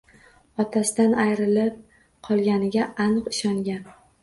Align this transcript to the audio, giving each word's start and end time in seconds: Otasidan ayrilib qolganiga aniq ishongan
Otasidan 0.63 1.13
ayrilib 1.25 1.77
qolganiga 2.31 2.89
aniq 3.09 3.31
ishongan 3.37 3.89